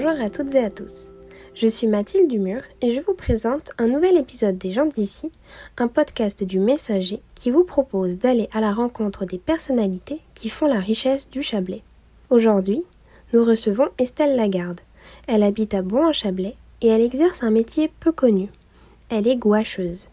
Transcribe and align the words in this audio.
Bonjour 0.00 0.22
à 0.22 0.30
toutes 0.30 0.54
et 0.54 0.64
à 0.64 0.70
tous. 0.70 1.08
Je 1.56 1.66
suis 1.66 1.88
Mathilde 1.88 2.30
Dumur 2.30 2.62
et 2.82 2.92
je 2.92 3.00
vous 3.00 3.14
présente 3.14 3.72
un 3.78 3.88
nouvel 3.88 4.16
épisode 4.16 4.56
des 4.56 4.70
gens 4.70 4.86
d'ici, 4.86 5.32
un 5.76 5.88
podcast 5.88 6.44
du 6.44 6.60
Messager 6.60 7.20
qui 7.34 7.50
vous 7.50 7.64
propose 7.64 8.16
d'aller 8.16 8.48
à 8.52 8.60
la 8.60 8.72
rencontre 8.72 9.24
des 9.24 9.38
personnalités 9.38 10.20
qui 10.34 10.50
font 10.50 10.68
la 10.68 10.78
richesse 10.78 11.28
du 11.28 11.42
Chablais. 11.42 11.82
Aujourd'hui, 12.30 12.84
nous 13.32 13.42
recevons 13.42 13.88
Estelle 13.98 14.36
Lagarde. 14.36 14.82
Elle 15.26 15.42
habite 15.42 15.74
à 15.74 15.82
Bon-en-Chablais 15.82 16.54
et 16.80 16.86
elle 16.86 17.02
exerce 17.02 17.42
un 17.42 17.50
métier 17.50 17.90
peu 17.98 18.12
connu. 18.12 18.50
Elle 19.08 19.26
est 19.26 19.34
gouacheuse. 19.34 20.06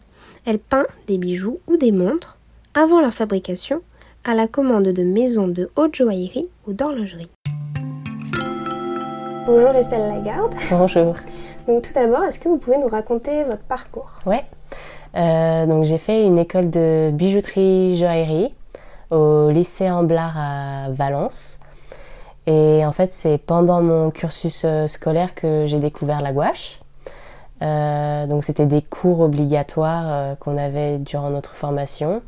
Elle 0.46 0.58
peint 0.58 0.88
des 1.06 1.18
bijoux 1.18 1.60
ou 1.68 1.76
des 1.76 1.92
montres 1.92 2.36
avant 2.74 3.00
leur 3.00 3.14
fabrication 3.14 3.82
à 4.24 4.34
la 4.34 4.48
commande 4.48 4.88
de 4.88 5.04
maisons 5.04 5.46
de 5.46 5.70
haute 5.76 5.94
joaillerie 5.94 6.48
ou 6.66 6.72
d'horlogerie. 6.72 7.30
Bonjour 9.46 9.76
Estelle 9.76 10.08
Lagarde. 10.08 10.54
Bonjour. 10.70 11.14
Donc 11.68 11.82
tout 11.82 11.92
d'abord, 11.94 12.24
est-ce 12.24 12.40
que 12.40 12.48
vous 12.48 12.56
pouvez 12.56 12.78
nous 12.78 12.88
raconter 12.88 13.44
votre 13.44 13.62
parcours? 13.62 14.10
Ouais. 14.26 14.44
Euh, 15.14 15.66
donc 15.66 15.84
j'ai 15.84 15.98
fait 15.98 16.26
une 16.26 16.36
école 16.36 16.68
de 16.68 17.10
bijouterie 17.12 17.96
joaillerie 17.96 18.52
au 19.12 19.50
lycée 19.50 19.88
Amblard 19.88 20.36
à 20.36 20.90
Valence. 20.90 21.60
Et 22.48 22.84
en 22.84 22.90
fait, 22.90 23.12
c'est 23.12 23.38
pendant 23.38 23.80
mon 23.82 24.10
cursus 24.10 24.64
euh, 24.64 24.88
scolaire 24.88 25.32
que 25.36 25.64
j'ai 25.66 25.78
découvert 25.78 26.22
la 26.22 26.32
gouache. 26.32 26.80
Euh, 27.62 28.26
donc 28.26 28.42
c'était 28.42 28.66
des 28.66 28.82
cours 28.82 29.20
obligatoires 29.20 30.36
qu'on 30.38 30.58
avait 30.58 30.98
durant 30.98 31.30
notre 31.30 31.54
formation. 31.54 32.20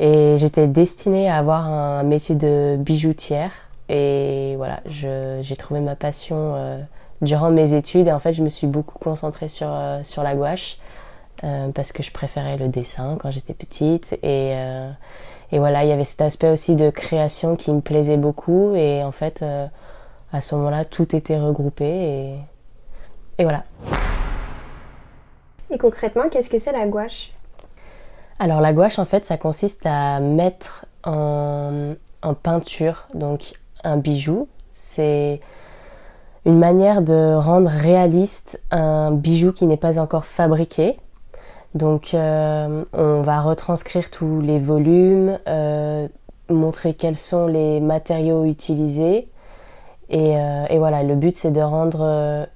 Et 0.00 0.34
j'étais 0.36 0.66
destinée 0.66 1.30
à 1.30 1.36
avoir 1.36 1.68
un 1.68 2.02
métier 2.02 2.34
de 2.34 2.76
bijoutière. 2.76 3.52
Et 3.90 4.54
voilà, 4.56 4.80
j'ai 4.86 5.56
trouvé 5.56 5.80
ma 5.80 5.96
passion 5.96 6.54
durant 7.20 7.50
mes 7.50 7.74
études. 7.74 8.06
Et 8.06 8.12
en 8.12 8.20
fait, 8.20 8.32
je 8.32 8.42
me 8.42 8.48
suis 8.48 8.66
beaucoup 8.66 8.98
concentrée 8.98 9.48
sur, 9.48 9.68
sur 10.04 10.22
la 10.22 10.34
gouache. 10.34 10.78
parce 11.74 11.92
que 11.92 12.02
je 12.02 12.12
préférais 12.12 12.56
le 12.56 12.68
dessin 12.68 13.16
quand 13.20 13.30
j'étais 13.30 13.54
petite 13.54 14.12
et, 14.22 14.54
et 15.52 15.58
voilà, 15.58 15.84
il 15.84 15.88
y 15.88 15.92
avait 15.92 16.04
cet 16.04 16.20
aspect 16.20 16.48
aussi 16.48 16.76
de 16.76 16.90
création 16.90 17.56
qui 17.56 17.72
me 17.72 17.80
plaisait 17.80 18.16
beaucoup. 18.16 18.74
Et 18.76 19.02
en 19.02 19.10
fait, 19.12 19.42
euh, 19.42 19.66
à 20.32 20.40
ce 20.40 20.54
moment-là, 20.54 20.84
tout 20.84 21.14
était 21.16 21.38
regroupé. 21.38 21.86
Et, 21.86 22.34
et 23.38 23.42
voilà. 23.42 23.64
Et 25.70 25.78
concrètement, 25.78 26.28
qu'est-ce 26.30 26.50
que 26.50 26.58
c'est 26.58 26.72
la 26.72 26.86
gouache? 26.86 27.32
Alors 28.38 28.60
la 28.60 28.72
gouache, 28.72 28.98
en 28.98 29.04
fait, 29.04 29.24
ça 29.24 29.36
consiste 29.36 29.82
à 29.84 30.20
mettre 30.20 30.86
en, 31.04 31.94
en 32.22 32.34
peinture 32.34 33.06
donc 33.14 33.54
un 33.84 33.96
bijou. 33.96 34.48
C'est 34.72 35.38
une 36.46 36.58
manière 36.58 37.02
de 37.02 37.34
rendre 37.34 37.70
réaliste 37.70 38.60
un 38.70 39.12
bijou 39.12 39.52
qui 39.52 39.66
n'est 39.66 39.76
pas 39.76 39.98
encore 39.98 40.24
fabriqué. 40.24 40.96
Donc 41.74 42.14
euh, 42.14 42.84
on 42.92 43.22
va 43.22 43.40
retranscrire 43.42 44.10
tous 44.10 44.40
les 44.40 44.58
volumes, 44.58 45.38
euh, 45.48 46.08
montrer 46.48 46.94
quels 46.94 47.16
sont 47.16 47.46
les 47.46 47.80
matériaux 47.80 48.44
utilisés. 48.44 49.28
Et, 50.08 50.36
euh, 50.36 50.64
et 50.68 50.78
voilà, 50.78 51.02
le 51.02 51.14
but 51.14 51.36
c'est 51.36 51.52
de 51.52 51.60
rendre 51.60 52.48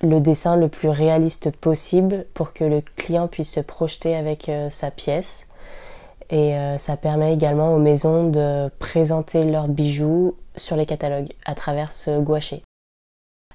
le 0.00 0.20
dessin 0.20 0.56
le 0.56 0.68
plus 0.68 0.88
réaliste 0.88 1.50
possible 1.50 2.24
pour 2.32 2.52
que 2.52 2.64
le 2.64 2.80
client 2.80 3.26
puisse 3.26 3.52
se 3.52 3.60
projeter 3.60 4.16
avec 4.16 4.50
sa 4.70 4.90
pièce. 4.90 5.48
Et 6.30 6.54
ça 6.76 6.96
permet 6.98 7.32
également 7.32 7.74
aux 7.74 7.78
maisons 7.78 8.28
de 8.28 8.68
présenter 8.78 9.44
leurs 9.44 9.68
bijoux 9.68 10.34
sur 10.56 10.76
les 10.76 10.84
catalogues 10.84 11.32
à 11.46 11.54
travers 11.54 11.90
ce 11.90 12.20
gouaché. 12.20 12.62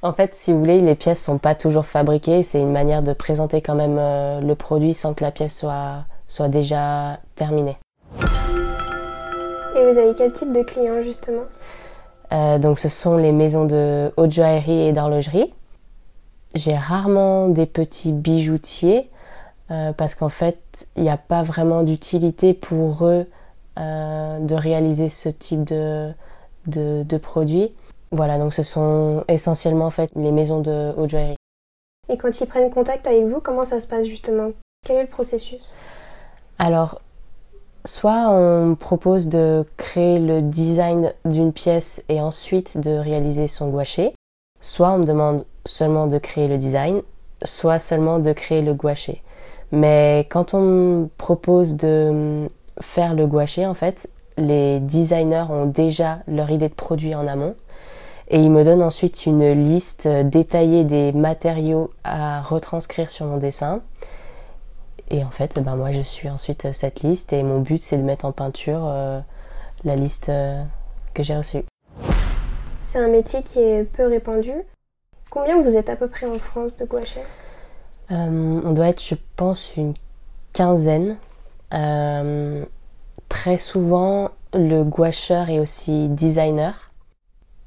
En 0.02 0.12
fait, 0.12 0.36
si 0.36 0.52
vous 0.52 0.60
voulez, 0.60 0.82
les 0.82 0.96
pièces 0.96 1.24
sont 1.24 1.38
pas 1.38 1.56
toujours 1.56 1.86
fabriquées. 1.86 2.44
C'est 2.44 2.60
une 2.60 2.74
manière 2.74 3.04
de 3.04 3.14
présenter 3.14 3.62
quand 3.62 3.74
même 3.76 3.98
euh, 3.98 4.42
le 4.42 4.54
produit 4.54 4.94
sans 4.94 5.14
que 5.14 5.24
la 5.24 5.32
pièce 5.32 5.58
soit, 5.58 6.04
soit 6.28 6.50
déjà 6.50 7.20
terminée. 7.36 7.78
Et 9.78 9.80
vous 9.80 9.98
avez 9.98 10.14
quel 10.14 10.34
type 10.34 10.52
de 10.52 10.62
clients 10.62 11.02
justement? 11.02 11.44
Euh, 12.34 12.58
Donc, 12.58 12.80
ce 12.80 12.90
sont 12.90 13.16
les 13.16 13.32
maisons 13.32 13.64
de 13.64 14.12
haute 14.18 14.34
joaillerie 14.34 14.88
et 14.88 14.92
d'horlogerie. 14.92 15.54
J'ai 16.54 16.76
rarement 16.76 17.48
des 17.48 17.66
petits 17.66 18.12
bijoutiers 18.12 19.10
euh, 19.72 19.94
parce 19.94 20.16
qu'en 20.16 20.30
fait, 20.30 20.88
il 20.96 21.04
n'y 21.04 21.10
a 21.10 21.18
pas 21.18 21.44
vraiment 21.44 21.84
d'utilité 21.84 22.54
pour 22.54 23.06
eux 23.06 23.26
de 23.76 24.54
réaliser 24.54 25.10
ce 25.10 25.30
type 25.30 25.64
de, 25.64 26.14
de, 26.68 27.02
de 27.02 27.18
produit. 27.18 27.74
Voilà, 28.12 28.38
donc 28.38 28.54
ce 28.54 28.62
sont 28.62 29.24
essentiellement 29.28 29.88
en 29.88 29.90
fait 29.90 30.12
les 30.16 30.32
maisons 30.32 30.60
de 30.62 30.94
haute 30.96 31.10
joaillerie. 31.10 31.38
Et 32.08 32.18
quand 32.18 32.40
ils 32.40 32.46
prennent 32.46 32.70
contact 32.70 33.08
avec 33.08 33.26
vous, 33.26 33.40
comment 33.40 33.66
ça 33.66 33.80
se 33.80 33.88
passe 33.88 34.06
justement? 34.06 34.52
Quel 34.86 34.98
est 34.98 35.02
le 35.02 35.08
processus? 35.08 35.76
Alors, 36.60 37.02
soit 37.84 38.30
on 38.30 38.76
propose 38.76 39.28
de 39.28 39.66
créer 39.78 40.20
le 40.20 40.44
design 40.44 41.12
d'une 41.26 41.52
pièce 41.52 42.04
et 42.10 42.22
ensuite 42.22 42.78
de 42.78 42.92
réaliser 42.92 43.48
son 43.48 43.70
gouaché, 43.70 44.14
soit 44.62 44.92
on 44.92 45.00
me 45.00 45.06
demande 45.06 45.46
seulement 45.66 46.06
de 46.06 46.20
créer 46.20 46.48
le 46.48 46.60
design, 46.60 47.02
soit 47.44 47.80
seulement 47.80 48.20
de 48.20 48.34
créer 48.34 48.62
le 48.62 48.76
gouaché. 48.76 49.24
Mais 49.74 50.28
quand 50.30 50.54
on 50.54 51.10
propose 51.18 51.76
de 51.76 52.48
faire 52.80 53.16
le 53.16 53.26
gouaché, 53.26 53.66
en 53.66 53.74
fait, 53.74 54.08
les 54.38 54.80
designers 54.80 55.46
ont 55.50 55.66
déjà 55.66 56.20
leur 56.28 56.52
idée 56.52 56.70
de 56.70 56.76
produit 56.76 57.16
en 57.16 57.28
amont 57.28 57.56
et 58.28 58.40
il 58.40 58.52
me 58.52 58.64
donne 58.64 58.84
ensuite 58.84 59.26
une 59.26 59.52
liste 59.52 60.08
détaillée 60.08 60.84
des 60.84 61.12
matériaux 61.12 61.90
à 62.04 62.44
retranscrire 62.44 63.10
sur 63.10 63.26
mon 63.26 63.38
dessin. 63.38 63.82
Et 65.10 65.24
en 65.24 65.32
fait, 65.32 65.60
ben 65.60 65.76
moi 65.76 65.92
je 65.92 66.02
suis 66.02 66.30
ensuite 66.30 66.72
cette 66.72 67.02
liste 67.02 67.34
et 67.34 67.42
mon 67.42 67.60
but 67.60 67.82
c'est 67.82 67.98
de 67.98 68.04
mettre 68.04 68.26
en 68.26 68.32
peinture 68.32 68.84
euh, 68.86 69.20
la 69.86 69.96
liste 69.96 70.30
euh, 70.30 70.64
que 71.16 71.24
j'ai 71.24 71.36
reçue. 71.36 71.64
C'est 72.84 73.00
un 73.00 73.08
métier 73.08 73.42
qui 73.42 73.60
est 73.60 73.86
peu 73.86 74.06
répandu. 74.06 74.54
Combien 75.32 75.60
vous 75.60 75.76
êtes 75.76 75.90
à 75.90 75.96
peu 75.96 76.08
près 76.08 76.28
en 76.28 76.36
France 76.36 76.76
de 76.76 76.86
gouachers 76.86 77.26
euh, 78.12 78.62
On 78.64 78.72
doit 78.72 78.90
être, 78.90 79.04
je 79.04 79.16
pense, 79.36 79.76
une 79.76 79.94
quinzaine. 80.54 81.18
très 83.30 83.58
souvent, 83.58 84.30
le 84.54 84.84
gouacheur 84.84 85.50
est 85.50 85.60
aussi 85.60 86.10
designer 86.10 86.94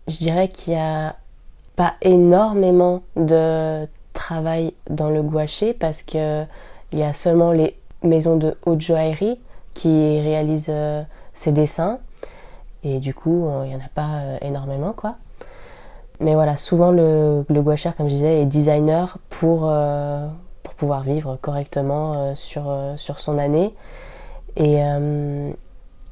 je 0.09 0.19
dirais 0.19 0.49
qu'il 0.49 0.75
n'y 0.75 0.81
a 0.81 1.17
pas 1.75 1.95
énormément 2.01 3.03
de 3.17 3.87
travail 4.13 4.73
dans 4.89 5.11
le 5.11 5.23
gouaché 5.23 5.75
parce 5.75 6.03
que 6.03 6.45
il 6.93 6.99
y 6.99 7.03
a 7.03 7.13
seulement 7.13 7.53
les 7.53 7.77
maisons 8.03 8.37
de 8.37 8.57
haute 8.65 8.81
joaillerie 8.81 9.39
qui 9.75 10.21
réalisent 10.21 10.71
euh, 10.71 11.03
ces 11.35 11.53
dessins 11.53 11.99
et 12.83 13.01
du 13.01 13.13
coup 13.13 13.49
il 13.65 13.69
n'y 13.69 13.75
en 13.75 13.81
a 13.81 13.91
pas 13.95 14.21
euh, 14.21 14.39
énormément 14.41 14.93
quoi. 14.93 15.17
Mais 16.21 16.35
voilà, 16.35 16.57
souvent 16.57 16.91
le, 16.91 17.45
le 17.49 17.63
gouacher, 17.63 17.91
comme 17.97 18.09
je 18.09 18.15
disais, 18.15 18.43
est 18.43 18.47
designer 18.47 19.19
pour, 19.29 19.69
euh, 19.69 20.27
pour 20.63 20.75
pouvoir 20.75 21.03
vivre 21.03 21.39
correctement 21.41 22.35
sur, 22.35 22.75
sur 22.97 23.21
son 23.21 23.39
année. 23.39 23.75
Et 24.57 24.81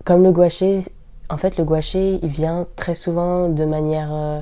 comme 0.05 0.23
le 0.23 0.33
gouaché 0.33 0.83
en 1.31 1.37
fait, 1.37 1.57
le 1.57 1.65
gouaché, 1.65 2.19
il 2.23 2.29
vient 2.29 2.67
très 2.77 2.95
souvent 2.95 3.49
de 3.49 3.65
manière 3.65 4.11
euh, 4.13 4.41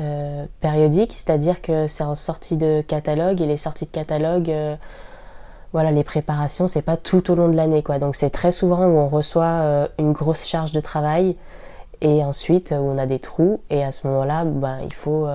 euh, 0.00 0.46
périodique, 0.60 1.12
c'est-à-dire 1.12 1.60
que 1.60 1.86
c'est 1.86 2.04
en 2.04 2.14
sortie 2.14 2.56
de 2.56 2.82
catalogue 2.86 3.40
et 3.40 3.46
les 3.46 3.56
sorties 3.56 3.86
de 3.86 3.90
catalogue, 3.90 4.50
euh, 4.50 4.76
voilà, 5.72 5.90
les 5.90 6.04
préparations, 6.04 6.68
c'est 6.68 6.82
pas 6.82 6.96
tout 6.96 7.30
au 7.30 7.34
long 7.34 7.48
de 7.48 7.56
l'année, 7.56 7.82
quoi. 7.82 7.98
Donc 7.98 8.14
c'est 8.14 8.30
très 8.30 8.52
souvent 8.52 8.86
où 8.86 8.98
on 8.98 9.08
reçoit 9.08 9.88
une 9.98 10.12
grosse 10.12 10.46
charge 10.46 10.70
de 10.72 10.80
travail 10.80 11.36
et 12.02 12.22
ensuite 12.22 12.72
où 12.72 12.82
on 12.82 12.98
a 12.98 13.06
des 13.06 13.18
trous 13.18 13.60
et 13.70 13.82
à 13.82 13.92
ce 13.92 14.06
moment-là, 14.08 14.44
ben, 14.44 14.80
il 14.84 14.92
faut 14.92 15.26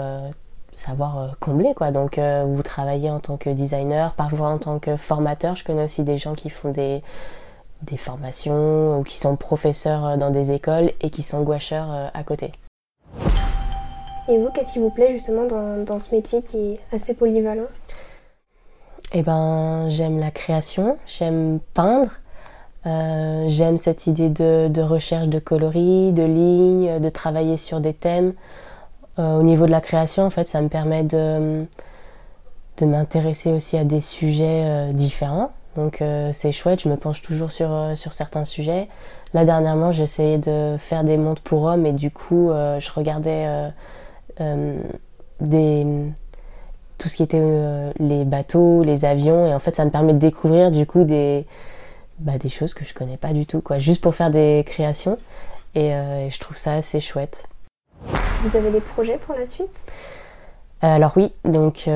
savoir 0.74 1.36
combler, 1.39 1.74
quoi. 1.74 1.89
Donc 1.91 2.19
vous 2.19 2.62
travaillez 2.62 3.09
en 3.09 3.19
tant 3.19 3.38
que 3.38 3.50
designer, 3.50 4.13
parfois 4.13 4.50
en 4.50 4.59
tant 4.59 4.77
que 4.77 4.97
formateur. 4.97 5.56
Je 5.56 5.63
connais 5.63 5.86
aussi 5.86 6.03
des 6.03 6.18
gens 6.18 6.36
qui 6.36 6.50
font 6.51 6.71
des 6.71 7.01
des 7.83 7.97
formations 7.97 9.00
ou 9.00 9.03
qui 9.03 9.18
sont 9.18 9.36
professeurs 9.36 10.06
euh, 10.06 10.18
dans 10.18 10.31
des 10.31 10.51
écoles 10.51 10.91
et 11.01 11.09
qui 11.09 11.24
sont 11.24 11.44
gouacheurs 11.44 11.91
euh, 11.91 12.07
à 12.13 12.24
côté. 12.24 12.51
Et 14.30 14.38
vous, 14.38 14.50
qu'est-ce 14.53 14.74
qui 14.74 14.80
vous 14.80 14.89
plaît 14.89 15.12
justement 15.12 15.45
dans, 15.45 16.00
ce 16.00 16.13
métier 16.13 16.41
qui 16.41 16.74
est 16.74 16.80
assez 16.91 17.13
polyvalent? 17.13 17.68
Eh 19.13 19.21
ben, 19.21 19.88
j'aime 19.88 20.19
la 20.19 20.31
création, 20.31 20.97
j'aime 21.07 21.59
peindre, 21.74 22.12
euh, 22.88 23.45
j'aime 23.48 23.78
cette 23.78 24.07
idée 24.07 24.30
de, 24.30 24.81
recherche 24.81 25.28
de 25.28 25.39
coloris, 25.39 26.12
de 26.13 26.24
lignes, 26.24 27.00
de 27.00 27.10
travailler 27.10 27.57
sur 27.57 27.80
des 27.81 27.94
thèmes. 27.94 28.34
au 29.18 29.44
niveau 29.44 29.66
de 29.66 29.72
la 29.72 29.81
création, 29.81 30.24
en 30.24 30.30
fait, 30.30 30.48
ça 30.48 30.62
me 30.62 30.69
permet 30.69 31.04
de, 31.04 31.66
de 32.78 32.86
m'intéresser 32.86 33.51
aussi 33.51 33.78
à 33.78 33.84
des 33.84 34.01
sujets 34.01 34.94
différents. 34.94 35.51
Donc 35.78 36.01
euh, 36.01 36.31
c'est 36.34 36.51
chouette, 36.51 36.81
je 36.81 36.89
me 36.89 36.98
penche 36.98 37.22
toujours 37.22 37.51
sur, 37.51 37.72
euh, 37.72 37.94
sur 37.94 38.12
certains 38.12 38.45
sujets. 38.45 38.88
Là 39.34 39.45
dernièrement 39.45 39.92
j'essayais 39.92 40.39
de 40.39 40.75
faire 40.80 41.04
des 41.04 41.18
montres 41.18 41.44
pour 41.44 41.63
hommes 41.63 41.86
et 41.86 41.94
du 41.94 42.10
coup 42.10 42.50
euh, 42.50 42.80
je 42.80 42.92
regardais 42.92 43.72
des 45.39 45.86
tout 46.98 47.10
ce 47.10 47.18
qui 47.18 47.24
était 47.24 47.39
euh, 47.39 47.92
les 48.00 48.25
bateaux, 48.25 48.84
les 48.84 49.06
avions, 49.06 49.45
et 49.45 49.54
en 49.54 49.60
fait 49.60 49.75
ça 49.75 49.86
me 49.86 49.92
permet 49.92 50.13
de 50.13 50.18
découvrir 50.18 50.72
du 50.72 50.88
coup 50.88 51.04
des, 51.04 51.45
bah, 52.19 52.37
des 52.37 52.49
choses 52.49 52.73
que 52.73 52.85
je 52.85 52.93
connais 52.93 53.17
pas 53.17 53.33
du 53.33 53.45
tout, 53.45 53.61
quoi, 53.61 53.79
juste 53.79 54.01
pour 54.01 54.15
faire 54.15 54.31
des 54.31 54.63
créations, 54.65 55.17
et, 55.75 55.93
euh, 55.93 56.29
je 56.29 56.39
trouve 56.39 56.57
ça 56.57 56.73
assez 56.73 56.99
chouette. 56.99 57.47
Vous 58.43 58.55
avez 58.55 58.71
des 58.71 58.81
projets 58.81 59.17
pour 59.17 59.35
la 59.35 59.45
suite? 59.45 59.91
Alors 60.81 61.13
oui, 61.15 61.33
donc 61.43 61.89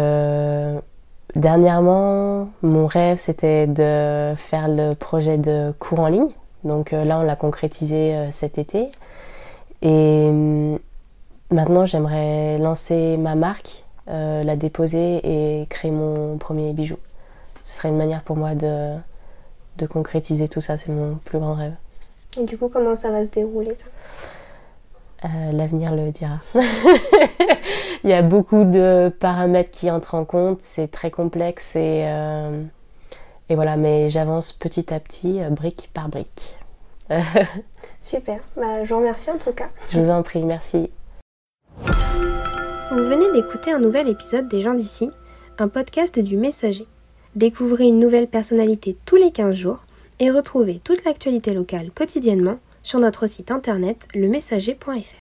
dernièrement 1.36 2.50
mon 2.64 2.88
rêve 2.88 3.18
c'était 3.18 3.68
de 3.68 4.34
faire 4.36 4.68
le 4.68 4.96
projet 4.96 5.38
de 5.38 5.72
cours 5.78 6.00
en 6.00 6.08
ligne, 6.08 6.32
donc 6.64 6.90
là 6.92 7.20
on 7.20 7.22
l'a 7.22 7.36
concrétisé 7.36 8.30
cet 8.32 8.58
été, 8.58 8.90
et 9.84 10.26
hum, 10.30 10.80
maintenant 11.52 11.86
j'aimerais 11.86 12.58
lancer 12.58 13.18
ma 13.18 13.36
marque 13.36 13.84
euh, 14.08 14.44
la 14.44 14.56
déposer 14.56 15.22
et 15.24 15.68
créer 15.68 15.92
mon 15.92 16.38
premier 16.38 16.74
bijou. 16.74 16.98
Ce 17.64 17.78
serait 17.78 17.90
une 17.90 17.98
manière 17.98 18.24
pour 18.24 18.36
moi 18.36 18.56
de, 18.56 18.96
de 19.78 19.86
concrétiser 19.86 20.48
tout 20.48 20.62
ça, 20.62 20.78
c'est 20.78 20.92
mon 20.92 21.16
plus 21.16 21.40
grand 21.40 21.54
rêve. 21.54 21.74
Et 22.38 22.44
du 22.44 22.58
coup, 22.58 22.70
comment 22.70 22.96
ça 22.96 23.12
va 23.12 23.26
se 23.26 23.30
dérouler 23.30 23.76
ça? 23.76 23.86
Euh, 25.26 25.52
L'avenir 25.52 25.94
le 25.96 26.12
dira. 26.12 26.40
Il 28.04 28.10
y 28.10 28.14
a 28.14 28.22
beaucoup 28.22 28.64
de 28.64 29.14
paramètres 29.20 29.70
qui 29.72 29.92
entrent 29.92 30.16
en 30.16 30.26
compte, 30.26 30.62
c'est 30.62 30.88
très 30.88 31.12
complexe 31.12 31.76
et, 31.76 32.06
euh, 32.06 32.64
et 33.50 33.56
voilà, 33.56 33.78
mais 33.78 34.10
j'avance 34.10 34.54
petit 34.54 34.92
à 34.94 35.00
petit, 35.00 35.40
brique 35.52 35.92
par 35.94 36.10
brique. 36.10 36.58
Super, 38.02 38.40
bah, 38.56 38.84
je 38.84 38.94
vous 38.94 39.00
remercie 39.00 39.30
en 39.30 39.38
tout 39.38 39.52
cas. 39.52 39.70
Je 39.90 40.00
vous 40.00 40.10
en 40.10 40.24
prie, 40.24 40.44
merci. 40.44 40.90
Vous 42.92 43.08
venez 43.08 43.32
d'écouter 43.32 43.72
un 43.72 43.80
nouvel 43.80 44.10
épisode 44.10 44.48
des 44.48 44.62
gens 44.62 44.74
d'ici, 44.74 45.10
un 45.60 45.68
podcast 45.68 46.18
du 46.18 46.38
Messager. 46.38 46.88
Découvrez 47.36 47.86
une 47.86 48.00
nouvelle 48.00 48.28
personnalité 48.28 48.98
tous 49.06 49.16
les 49.16 49.32
15 49.32 49.56
jours 49.56 49.86
et 50.20 50.30
retrouvez 50.30 50.82
toute 50.84 51.06
l'actualité 51.06 51.54
locale 51.54 51.90
quotidiennement 51.92 52.60
sur 52.84 53.00
notre 53.00 53.26
site 53.26 53.52
internet 53.52 54.06
lemessager.fr. 54.14 55.21